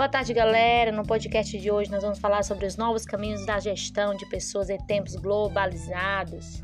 Boa 0.00 0.08
tarde, 0.08 0.32
galera. 0.32 0.90
No 0.90 1.02
podcast 1.02 1.58
de 1.58 1.70
hoje 1.70 1.90
nós 1.90 2.02
vamos 2.02 2.18
falar 2.18 2.42
sobre 2.42 2.64
os 2.64 2.74
novos 2.74 3.04
caminhos 3.04 3.44
da 3.44 3.60
gestão 3.60 4.14
de 4.14 4.24
pessoas 4.30 4.70
em 4.70 4.78
tempos 4.78 5.14
globalizados. 5.14 6.62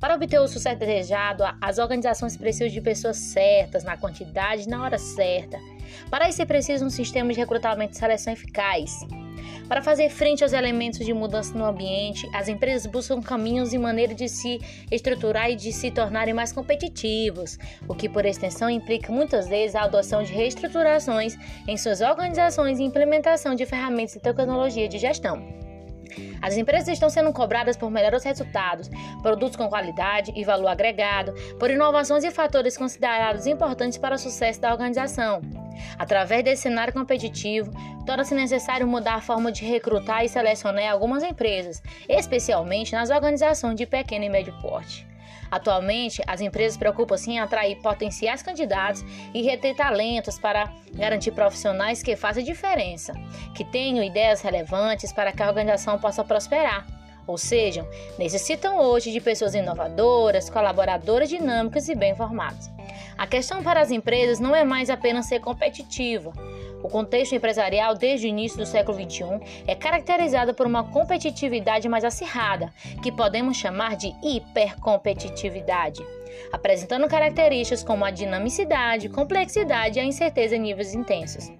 Para 0.00 0.14
obter 0.14 0.40
o 0.40 0.48
sucesso 0.48 0.78
desejado, 0.78 1.44
as 1.60 1.76
organizações 1.76 2.38
precisam 2.38 2.68
de 2.68 2.80
pessoas 2.80 3.18
certas, 3.18 3.84
na 3.84 3.98
quantidade 3.98 4.62
e 4.62 4.66
na 4.66 4.82
hora 4.82 4.96
certa. 4.96 5.58
Para 6.08 6.26
isso 6.26 6.40
é 6.40 6.46
preciso 6.46 6.86
um 6.86 6.90
sistema 6.90 7.34
de 7.34 7.38
recrutamento 7.38 7.92
e 7.92 7.98
seleção 7.98 8.32
eficaz. 8.32 9.00
Para 9.68 9.82
fazer 9.82 10.10
frente 10.10 10.42
aos 10.42 10.52
elementos 10.52 11.04
de 11.04 11.12
mudança 11.12 11.56
no 11.56 11.64
ambiente, 11.64 12.28
as 12.32 12.48
empresas 12.48 12.86
buscam 12.86 13.20
caminhos 13.20 13.72
e 13.72 13.78
maneiras 13.78 14.16
de 14.16 14.28
se 14.28 14.58
estruturar 14.90 15.50
e 15.50 15.56
de 15.56 15.72
se 15.72 15.90
tornarem 15.90 16.34
mais 16.34 16.52
competitivos, 16.52 17.58
o 17.88 17.94
que, 17.94 18.08
por 18.08 18.26
extensão, 18.26 18.68
implica 18.68 19.10
muitas 19.10 19.48
vezes 19.48 19.74
a 19.74 19.82
adoção 19.82 20.22
de 20.22 20.32
reestruturações 20.32 21.36
em 21.66 21.76
suas 21.76 22.00
organizações 22.00 22.78
e 22.78 22.82
implementação 22.82 23.54
de 23.54 23.64
ferramentas 23.64 24.16
e 24.16 24.20
tecnologia 24.20 24.88
de 24.88 24.98
gestão. 24.98 25.42
As 26.42 26.56
empresas 26.56 26.88
estão 26.88 27.08
sendo 27.08 27.32
cobradas 27.32 27.76
por 27.76 27.90
melhores 27.90 28.22
resultados, 28.22 28.90
produtos 29.22 29.56
com 29.56 29.68
qualidade 29.68 30.32
e 30.36 30.44
valor 30.44 30.68
agregado, 30.68 31.32
por 31.58 31.70
inovações 31.70 32.22
e 32.22 32.30
fatores 32.30 32.76
considerados 32.76 33.46
importantes 33.46 33.96
para 33.98 34.14
o 34.14 34.18
sucesso 34.18 34.60
da 34.60 34.70
organização. 34.70 35.63
Através 35.98 36.44
desse 36.44 36.62
cenário 36.62 36.92
competitivo, 36.92 37.70
torna-se 38.06 38.34
necessário 38.34 38.86
mudar 38.86 39.14
a 39.14 39.20
forma 39.20 39.50
de 39.50 39.64
recrutar 39.64 40.24
e 40.24 40.28
selecionar 40.28 40.90
algumas 40.90 41.22
empresas, 41.22 41.82
especialmente 42.08 42.92
nas 42.92 43.10
organizações 43.10 43.76
de 43.76 43.86
pequeno 43.86 44.24
e 44.24 44.28
médio 44.28 44.54
porte. 44.60 45.06
Atualmente, 45.50 46.22
as 46.26 46.40
empresas 46.40 46.76
preocupam-se 46.76 47.30
em 47.30 47.38
atrair 47.38 47.76
potenciais 47.76 48.42
candidatos 48.42 49.04
e 49.32 49.42
reter 49.42 49.76
talentos 49.76 50.38
para 50.38 50.72
garantir 50.94 51.30
profissionais 51.30 52.02
que 52.02 52.16
façam 52.16 52.42
diferença, 52.42 53.12
que 53.54 53.64
tenham 53.64 54.04
ideias 54.04 54.40
relevantes 54.40 55.12
para 55.12 55.32
que 55.32 55.42
a 55.42 55.48
organização 55.48 55.98
possa 55.98 56.24
prosperar. 56.24 56.84
Ou 57.26 57.38
seja, 57.38 57.88
necessitam 58.18 58.78
hoje 58.78 59.12
de 59.12 59.20
pessoas 59.20 59.54
inovadoras, 59.54 60.50
colaboradoras 60.50 61.28
dinâmicas 61.28 61.88
e 61.88 61.94
bem 61.94 62.14
formadas. 62.14 62.70
A 63.16 63.26
questão 63.26 63.62
para 63.62 63.80
as 63.80 63.90
empresas 63.90 64.40
não 64.40 64.54
é 64.54 64.64
mais 64.64 64.90
apenas 64.90 65.26
ser 65.26 65.40
competitiva, 65.40 66.32
o 66.84 66.88
contexto 66.90 67.34
empresarial 67.34 67.94
desde 67.94 68.26
o 68.26 68.28
início 68.28 68.58
do 68.58 68.66
século 68.66 68.98
XXI 68.98 69.40
é 69.66 69.74
caracterizado 69.74 70.52
por 70.52 70.66
uma 70.66 70.84
competitividade 70.84 71.88
mais 71.88 72.04
acirrada, 72.04 72.70
que 73.02 73.10
podemos 73.10 73.56
chamar 73.56 73.96
de 73.96 74.14
hipercompetitividade, 74.22 76.04
apresentando 76.52 77.08
características 77.08 77.82
como 77.82 78.04
a 78.04 78.10
dinamicidade, 78.10 79.08
complexidade 79.08 79.98
e 79.98 80.02
a 80.02 80.04
incerteza 80.04 80.56
em 80.56 80.60
níveis 80.60 80.94
intensos. 80.94 81.50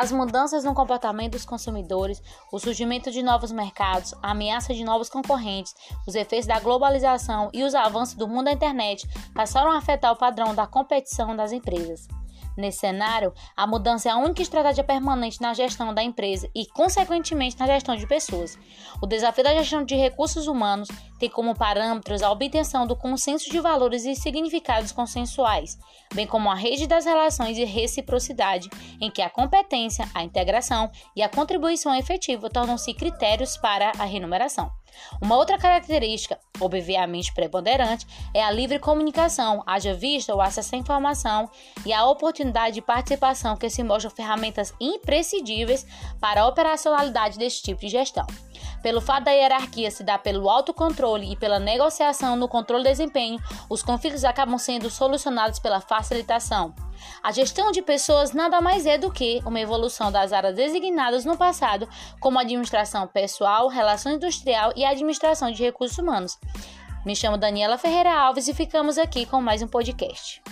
As 0.00 0.12
mudanças 0.12 0.62
no 0.62 0.74
comportamento 0.74 1.32
dos 1.32 1.44
consumidores, 1.44 2.22
o 2.52 2.58
surgimento 2.60 3.10
de 3.10 3.20
novos 3.20 3.50
mercados, 3.50 4.14
a 4.22 4.30
ameaça 4.30 4.72
de 4.72 4.84
novos 4.84 5.08
concorrentes, 5.08 5.74
os 6.06 6.14
efeitos 6.14 6.46
da 6.46 6.60
globalização 6.60 7.50
e 7.52 7.64
os 7.64 7.74
avanços 7.74 8.14
do 8.14 8.28
mundo 8.28 8.44
da 8.44 8.52
internet 8.52 9.08
passaram 9.34 9.72
a 9.72 9.76
afetar 9.76 10.12
o 10.12 10.16
padrão 10.16 10.54
da 10.54 10.68
competição 10.68 11.34
das 11.34 11.50
empresas. 11.50 12.06
Nesse 12.58 12.78
cenário, 12.78 13.32
a 13.56 13.68
mudança 13.68 14.08
é 14.08 14.12
a 14.12 14.16
única 14.16 14.42
estratégia 14.42 14.82
permanente 14.82 15.40
na 15.40 15.54
gestão 15.54 15.94
da 15.94 16.02
empresa 16.02 16.50
e, 16.52 16.66
consequentemente, 16.66 17.56
na 17.56 17.68
gestão 17.68 17.94
de 17.94 18.04
pessoas. 18.04 18.58
O 19.00 19.06
desafio 19.06 19.44
da 19.44 19.54
gestão 19.54 19.84
de 19.84 19.94
recursos 19.94 20.48
humanos 20.48 20.88
tem 21.20 21.30
como 21.30 21.54
parâmetros 21.54 22.20
a 22.20 22.32
obtenção 22.32 22.84
do 22.84 22.96
consenso 22.96 23.48
de 23.48 23.60
valores 23.60 24.04
e 24.04 24.16
significados 24.16 24.90
consensuais, 24.90 25.78
bem 26.12 26.26
como 26.26 26.50
a 26.50 26.54
rede 26.56 26.88
das 26.88 27.04
relações 27.04 27.56
e 27.56 27.64
reciprocidade, 27.64 28.68
em 29.00 29.08
que 29.08 29.22
a 29.22 29.30
competência, 29.30 30.08
a 30.12 30.24
integração 30.24 30.90
e 31.14 31.22
a 31.22 31.28
contribuição 31.28 31.94
efetiva 31.94 32.50
tornam-se 32.50 32.92
critérios 32.92 33.56
para 33.56 33.92
a 34.00 34.04
remuneração. 34.04 34.68
Uma 35.22 35.36
outra 35.36 35.58
característica, 35.58 36.40
obviamente 36.60 37.32
preponderante, 37.32 38.06
é 38.34 38.42
a 38.42 38.50
livre 38.50 38.78
comunicação, 38.78 39.62
haja 39.66 39.94
vista 39.94 40.34
o 40.34 40.40
acesso 40.40 40.74
à 40.74 40.78
informação 40.78 41.50
e 41.84 41.92
a 41.92 42.06
oportunidade 42.06 42.74
de 42.74 42.82
participação 42.82 43.56
que 43.56 43.70
se 43.70 43.82
mostram 43.82 44.10
ferramentas 44.10 44.74
imprescindíveis 44.80 45.86
para 46.20 46.42
a 46.42 46.48
operacionalidade 46.48 47.38
deste 47.38 47.62
tipo 47.62 47.80
de 47.80 47.88
gestão. 47.88 48.26
Pelo 48.82 49.00
fato 49.00 49.24
da 49.24 49.32
hierarquia 49.32 49.90
se 49.90 50.04
dar 50.04 50.18
pelo 50.18 50.48
autocontrole 50.48 51.32
e 51.32 51.36
pela 51.36 51.58
negociação 51.58 52.36
no 52.36 52.48
controle 52.48 52.84
desempenho, 52.84 53.38
os 53.68 53.82
conflitos 53.82 54.24
acabam 54.24 54.58
sendo 54.58 54.90
solucionados 54.90 55.58
pela 55.58 55.80
facilitação. 55.80 56.74
A 57.22 57.32
gestão 57.32 57.70
de 57.70 57.82
pessoas 57.82 58.32
nada 58.32 58.60
mais 58.60 58.86
é 58.86 58.98
do 58.98 59.10
que 59.10 59.40
uma 59.44 59.60
evolução 59.60 60.10
das 60.10 60.32
áreas 60.32 60.54
designadas 60.54 61.24
no 61.24 61.36
passado, 61.36 61.88
como 62.20 62.38
administração 62.38 63.06
pessoal, 63.06 63.68
relação 63.68 64.12
industrial 64.12 64.72
e 64.76 64.84
administração 64.84 65.50
de 65.50 65.62
recursos 65.62 65.98
humanos. 65.98 66.38
Me 67.04 67.14
chamo 67.14 67.38
Daniela 67.38 67.78
Ferreira 67.78 68.12
Alves 68.12 68.48
e 68.48 68.54
ficamos 68.54 68.98
aqui 68.98 69.24
com 69.24 69.40
mais 69.40 69.62
um 69.62 69.68
podcast. 69.68 70.42